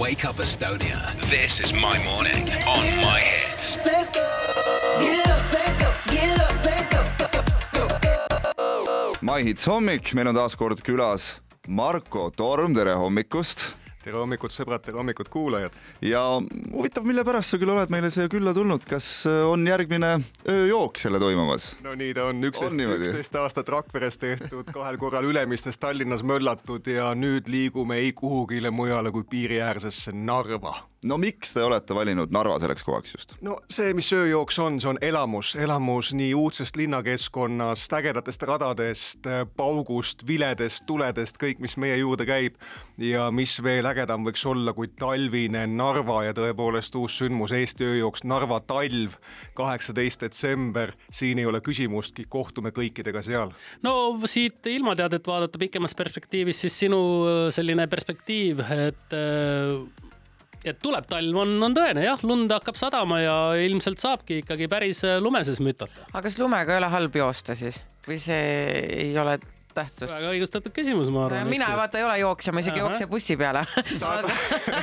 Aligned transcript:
Wake 0.00 0.24
Up 0.24 0.36
Estonia. 0.36 0.98
This 1.28 1.60
is 1.60 1.74
my 1.74 2.02
morning 2.04 2.48
on 2.66 2.84
my 3.04 3.20
hits. 3.20 3.76
Let's 3.84 4.08
go. 4.08 4.26
Get 4.98 5.28
up, 5.28 5.52
let's 5.52 5.76
go. 5.76 5.90
Get 6.10 6.40
up, 6.40 6.64
let's 6.64 6.88
go. 6.88 7.02
Go, 7.74 7.86
go, 8.08 8.16
go. 8.86 9.12
My 9.20 9.42
Hits 9.42 9.66
hommik, 9.68 10.14
meil 10.14 10.28
on 10.32 10.34
taas 10.40 10.56
kord 10.56 10.80
külas 10.86 11.34
Marko 11.68 12.30
Torm, 12.30 12.72
tere 12.74 12.94
hommikust 12.96 13.74
tere 14.04 14.16
hommikut, 14.16 14.52
sõbrad, 14.54 14.82
tere 14.84 14.96
hommikut, 15.00 15.28
kuulajad. 15.32 15.74
ja 16.04 16.22
huvitav, 16.72 17.04
mille 17.08 17.24
pärast 17.26 17.52
sa 17.52 17.60
küll 17.60 17.72
oled 17.72 17.92
meile 17.92 18.10
siia 18.12 18.30
külla 18.32 18.54
tulnud, 18.56 18.84
kas 18.88 19.08
äh, 19.28 19.42
on 19.48 19.66
järgmine 19.68 20.14
ööjook 20.48 21.00
selle 21.02 21.20
toimumas? 21.22 21.70
no 21.84 21.94
nii 21.98 22.14
ta 22.16 22.28
on, 22.30 22.40
üksteist 22.50 22.80
üksteist 22.96 23.40
aastat 23.42 23.68
Rakveres 23.76 24.20
tehtud, 24.20 24.72
kahel 24.72 25.00
korral 25.00 25.28
Ülemistes 25.28 25.78
Tallinnas 25.80 26.24
möllatud 26.26 26.88
ja 26.88 27.12
nüüd 27.14 27.50
liigume 27.52 28.00
ei 28.00 28.14
kuhugile 28.16 28.72
mujale 28.72 29.12
kui 29.12 29.26
piiriäärsesse 29.28 30.16
Narva 30.16 30.78
no 31.02 31.16
miks 31.20 31.54
te 31.54 31.62
olete 31.64 31.94
valinud 31.96 32.32
Narva 32.34 32.58
selleks 32.60 32.84
kohaks 32.84 33.14
just? 33.14 33.34
no 33.44 33.56
see, 33.72 33.94
mis 33.96 34.10
ööjooks 34.14 34.58
on, 34.62 34.78
see 34.82 34.90
on 34.92 35.00
elamus, 35.04 35.54
elamus 35.56 36.12
nii 36.16 36.32
uudsest 36.36 36.76
linnakeskkonnast, 36.76 37.92
ägedatest 38.00 38.44
radadest, 38.48 39.28
paugust, 39.56 40.26
viledest, 40.28 40.84
tuledest, 40.88 41.40
kõik, 41.40 41.62
mis 41.64 41.76
meie 41.80 41.96
juurde 42.00 42.26
käib 42.28 42.58
ja 43.00 43.30
mis 43.34 43.56
veel 43.64 43.88
ägedam 43.88 44.26
võiks 44.28 44.44
olla 44.48 44.74
kui 44.76 44.90
talvine 45.00 45.64
Narva 45.70 46.24
ja 46.28 46.36
tõepoolest 46.36 46.96
uus 47.00 47.16
sündmus 47.22 47.54
Eesti 47.56 47.86
ööjooks 47.88 48.26
Narva 48.28 48.60
talv, 48.60 49.16
kaheksateist 49.56 50.26
detsember, 50.26 50.92
siin 51.08 51.40
ei 51.40 51.48
ole 51.48 51.62
küsimustki, 51.64 52.26
kohtume 52.28 52.74
kõikidega 52.76 53.24
seal. 53.24 53.54
no 53.86 53.94
siit 54.28 54.66
ilmateadet 54.68 55.26
vaadata 55.26 55.58
pikemas 55.58 55.96
perspektiivis, 55.96 56.60
siis 56.66 56.76
sinu 56.84 57.00
äh, 57.24 57.42
selline 57.54 57.88
perspektiiv, 57.90 58.60
et 58.68 59.16
äh, 59.16 60.09
et 60.64 60.80
tuleb 60.82 61.06
talv, 61.10 61.36
on, 61.44 61.54
on 61.62 61.76
tõene 61.76 62.04
jah, 62.04 62.20
lund 62.26 62.52
hakkab 62.52 62.78
sadama 62.78 63.20
ja 63.22 63.36
ilmselt 63.60 64.02
saabki 64.02 64.42
ikkagi 64.42 64.68
päris 64.70 65.04
lumeses 65.20 65.62
mütata. 65.64 66.08
aga 66.12 66.26
kas 66.28 66.38
lumega 66.40 66.74
ei 66.74 66.82
ole 66.82 66.92
halb 66.92 67.16
joosta 67.22 67.56
siis 67.58 67.80
või 68.06 68.20
see 68.20 68.44
ei 69.06 69.16
ole 69.20 69.38
tähtsust? 69.74 70.12
väga 70.12 70.30
õigustatud 70.34 70.74
küsimus, 70.74 71.10
ma 71.14 71.26
arvan. 71.26 71.48
mina 71.50 71.70
vaata 71.78 72.00
ei 72.00 72.06
ole 72.06 72.18
jooksja, 72.20 72.54
ma 72.54 72.62
isegi 72.64 72.80
ei 72.80 72.84
jookse 72.84 73.06
bussi 73.10 73.36
peale. 73.40 73.64
aga, 74.10 74.36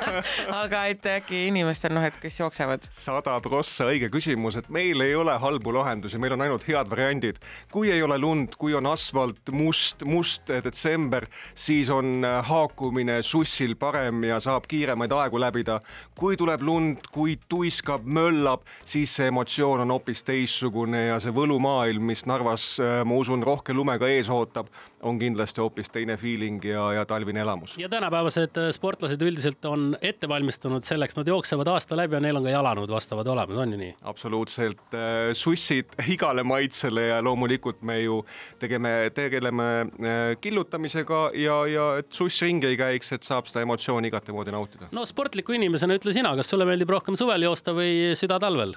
aga 0.62 0.84
et 0.92 1.08
äkki 1.18 1.44
inimestel 1.48 1.94
noh, 1.96 2.04
et 2.04 2.16
kes 2.22 2.40
jooksevad. 2.40 2.88
sada 2.94 3.38
prossa 3.44 3.88
õige 3.92 4.10
küsimus, 4.12 4.58
et 4.60 4.68
meil 4.74 5.00
ei 5.04 5.14
ole 5.18 5.34
halbu 5.38 5.74
lahendusi, 5.76 6.20
meil 6.20 6.36
on 6.36 6.46
ainult 6.46 6.66
head 6.68 6.90
variandid. 6.90 7.40
kui 7.72 7.92
ei 7.92 8.02
ole 8.02 8.18
lund, 8.18 8.56
kui 8.58 8.74
on 8.74 8.86
asfalt 8.90 9.52
must, 9.52 10.04
must 10.08 10.48
detsember, 10.48 11.26
siis 11.54 11.90
on 11.92 12.24
äh, 12.24 12.38
haakumine 12.48 13.20
sussil 13.22 13.76
parem 13.78 14.24
ja 14.28 14.40
saab 14.40 14.68
kiiremaid 14.68 15.12
aegu 15.12 15.40
läbida. 15.40 15.80
kui 16.18 16.36
tuleb 16.36 16.62
lund, 16.62 17.08
kui 17.12 17.38
tuiskab, 17.48 18.04
möllab, 18.04 18.64
siis 18.84 19.14
see 19.16 19.28
emotsioon 19.32 19.84
on 19.84 19.92
hoopis 19.94 20.24
teistsugune 20.26 21.06
ja 21.08 21.18
see 21.22 21.32
võlumaailm, 21.34 22.08
mis 22.10 22.24
Narvas, 22.28 22.78
ma 22.78 23.18
usun, 23.18 23.42
rohke 23.46 23.74
lumega 23.74 24.08
ees 24.10 24.28
ootab, 24.32 24.67
on 25.02 25.18
kindlasti 25.18 25.62
hoopis 25.62 25.90
teine 25.94 26.16
feeling 26.16 26.64
ja, 26.64 26.92
ja 26.92 27.04
talvine 27.06 27.40
elamus. 27.40 27.76
ja 27.78 27.88
tänapäevased 27.88 28.56
äh, 28.58 28.70
sportlased 28.74 29.22
üldiselt 29.22 29.64
on 29.64 29.96
ette 30.02 30.28
valmistunud 30.28 30.84
selleks, 30.86 31.16
nad 31.16 31.28
jooksevad 31.28 31.68
aasta 31.74 31.96
läbi 31.96 32.18
ja 32.18 32.22
neil 32.24 32.40
on 32.40 32.46
ka 32.46 32.54
jalanõud 32.54 32.90
vastavad 32.92 33.26
olemas, 33.26 33.56
on 33.56 33.76
ju 33.76 33.80
nii? 33.80 33.94
absoluutselt, 34.02 34.96
sussid 35.38 35.94
igale 36.14 36.42
maitsele 36.46 37.08
ja 37.08 37.22
loomulikult 37.24 37.82
me 37.82 38.00
ju 38.00 38.20
tegeme, 38.58 39.10
tegeleme 39.14 39.68
äh, 39.80 40.36
killutamisega 40.40 41.22
ja, 41.38 41.60
ja 41.70 41.88
et 42.02 42.12
suss 42.14 42.42
ringi 42.42 42.72
ei 42.72 42.78
käiks, 42.80 43.12
et 43.16 43.26
saab 43.26 43.48
seda 43.50 43.64
emotsiooni 43.66 44.10
igatemoodi 44.10 44.54
nautida. 44.54 44.90
no 44.92 45.06
sportliku 45.08 45.56
inimesena 45.56 45.98
ütle 45.98 46.14
sina, 46.16 46.34
kas 46.38 46.50
sulle 46.50 46.68
meeldib 46.68 46.90
rohkem 46.96 47.18
suvel 47.18 47.48
joosta 47.48 47.74
või 47.76 48.14
südatalvel? 48.18 48.76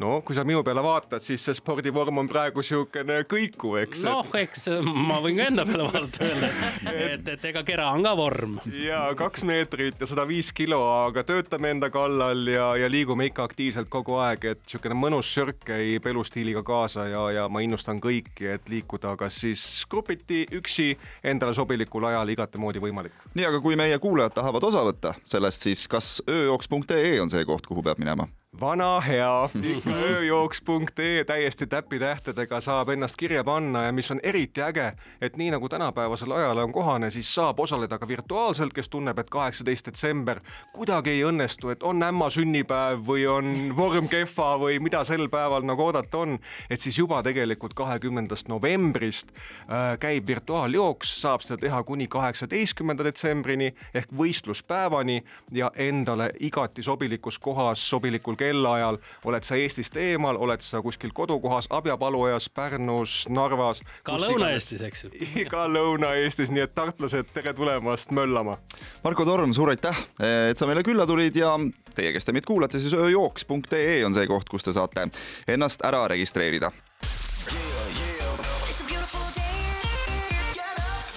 No 0.00 0.20
kui 0.26 0.36
sa 0.36 0.44
minu 0.46 0.62
peale 0.66 0.82
vaatad, 0.84 1.22
siis 1.24 1.42
see 1.44 1.56
spordivorm 1.56 2.20
on 2.22 2.28
praegu 2.30 2.62
siukene 2.64 3.20
kõikuv, 3.30 3.78
eks. 3.84 4.04
noh, 4.06 4.28
eks 4.36 4.68
ma 4.84 5.20
võin 5.24 5.40
ka 5.40 5.48
enda 5.50 5.66
peale 5.68 5.86
vaadata 5.88 6.26
öelda, 6.26 6.50
et, 7.10 7.28
et 7.34 7.46
ega 7.50 7.62
kera 7.66 7.90
on 7.94 8.04
ka 8.06 8.14
vorm. 8.18 8.58
ja 8.84 9.02
kaks 9.18 9.44
meetrit 9.48 10.00
ja 10.00 10.08
sada 10.10 10.26
viis 10.28 10.52
kilo, 10.56 10.80
aga 11.06 11.24
töötame 11.26 11.72
enda 11.74 11.90
kallal 11.92 12.42
ja, 12.50 12.70
ja 12.80 12.90
liigume 12.92 13.30
ikka 13.30 13.46
aktiivselt 13.50 13.90
kogu 13.92 14.18
aeg, 14.22 14.46
et 14.54 14.64
siukene 14.70 14.96
mõnus 14.98 15.30
sörk 15.34 15.62
käib 15.72 16.06
elustiiliga 16.10 16.62
kaasa 16.66 17.06
ja, 17.10 17.24
ja 17.40 17.48
ma 17.52 17.64
innustan 17.64 18.00
kõiki, 18.02 18.48
et 18.54 18.72
liikuda 18.72 19.16
kas 19.20 19.42
siis 19.44 19.64
grupiti, 19.90 20.44
üksi, 20.60 20.92
endale 21.24 21.54
sobilikul 21.56 22.08
ajal 22.10 22.34
igatemoodi 22.36 22.82
võimalik. 22.82 23.16
nii, 23.34 23.46
aga 23.52 23.62
kui 23.64 23.78
meie 23.80 23.98
kuulajad 24.02 24.38
tahavad 24.40 24.70
osa 24.70 24.84
võtta 24.86 25.14
sellest, 25.24 25.68
siis 25.68 25.86
kas 25.90 26.18
ööjooks.ee 26.28 27.18
on 27.20 27.32
see 27.32 27.46
koht, 27.48 27.66
kuhu 27.70 27.84
peab 27.84 28.00
minema? 28.02 28.28
Vana 28.60 29.00
hea, 29.00 29.48
ikka 29.62 29.90
ööjooks.ee 29.90 31.24
täiesti 31.24 31.66
täpitähtedega 31.66 32.60
saab 32.60 32.90
ennast 32.92 33.16
kirja 33.16 33.44
panna 33.44 33.86
ja 33.86 33.92
mis 33.92 34.10
on 34.10 34.20
eriti 34.22 34.60
äge, 34.62 34.92
et 35.20 35.36
nii 35.40 35.50
nagu 35.54 35.68
tänapäevasel 35.68 36.32
ajal 36.36 36.58
on 36.58 36.72
kohane, 36.72 37.10
siis 37.10 37.30
saab 37.34 37.60
osaleda 37.60 37.98
ka 37.98 38.08
virtuaalselt, 38.08 38.74
kes 38.76 38.88
tunneb, 38.88 39.18
et 39.18 39.30
kaheksateist 39.30 39.86
detsember 39.88 40.42
kuidagi 40.72 41.14
ei 41.14 41.22
õnnestu, 41.24 41.70
et 41.72 41.82
on 41.82 42.02
ämma 42.04 42.28
sünnipäev 42.30 43.00
või 43.06 43.24
on 43.30 43.72
vorm 43.76 44.08
kehva 44.12 44.50
või 44.60 44.76
mida 44.82 45.04
sel 45.08 45.28
päeval 45.32 45.64
nagu 45.64 45.86
oodata 45.86 46.20
on, 46.20 46.36
et 46.70 46.80
siis 46.80 46.98
juba 46.98 47.22
tegelikult 47.24 47.74
kahekümnendast 47.78 48.52
novembrist 48.52 49.32
äh, 49.32 49.96
käib 50.00 50.28
virtuaaljooks, 50.28 51.14
saab 51.22 51.46
seda 51.46 51.62
teha 51.64 51.82
kuni 51.88 52.10
kaheksateistkümnenda 52.12 53.08
detsembrini 53.08 53.72
ehk 53.94 54.12
võistluspäevani 54.16 55.22
ja 55.56 55.72
endale 55.80 56.30
igati 56.40 56.84
sobilikus 56.84 57.38
kohas, 57.38 57.88
sobilikul 57.90 58.36
kellaajal, 58.50 58.98
oled 59.24 59.46
sa 59.46 59.58
Eestist 59.58 59.96
eemal, 60.00 60.38
oled 60.40 60.62
sa 60.64 60.82
kuskil 60.82 61.14
kodukohas, 61.14 61.68
Abjapaluojas, 61.70 62.50
Pärnus, 62.54 63.24
Narvas. 63.30 63.82
ka 64.06 64.18
Lõuna-Eestis, 64.20 64.82
eks 64.86 65.06
ju. 65.06 65.12
ka 65.50 65.66
Lõuna-Eestis, 65.70 66.52
nii 66.54 66.66
et 66.66 66.74
tartlased, 66.76 67.30
tere 67.34 67.54
tulemast 67.56 68.14
möllama. 68.16 68.58
Marko 69.04 69.26
Torm, 69.28 69.54
suur 69.56 69.72
aitäh, 69.74 70.04
et 70.50 70.58
sa 70.58 70.68
meile 70.70 70.84
külla 70.86 71.06
tulid 71.08 71.36
ja 71.38 71.54
teie, 71.94 72.12
kes 72.14 72.26
te 72.26 72.34
meid 72.36 72.48
kuulate, 72.48 72.80
siis 72.82 72.94
ööjooks.ee 72.96 74.00
on 74.06 74.16
see 74.16 74.28
koht, 74.30 74.48
kus 74.50 74.66
te 74.66 74.74
saate 74.76 75.08
ennast 75.50 75.84
ära 75.86 76.06
registreerida. 76.10 76.72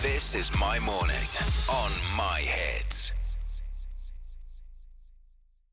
This 0.04 0.36
is 0.36 0.52
my 0.60 0.80
morning 0.84 1.30
on 1.72 1.92
my 2.18 2.42
hits. 2.44 3.23